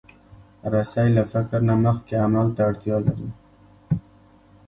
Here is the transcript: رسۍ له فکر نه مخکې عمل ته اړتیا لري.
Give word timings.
رسۍ 0.73 1.07
له 1.17 1.23
فکر 1.31 1.59
نه 1.69 1.75
مخکې 1.85 2.13
عمل 2.25 2.47
ته 2.55 2.61
اړتیا 2.69 2.97
لري. 3.05 3.29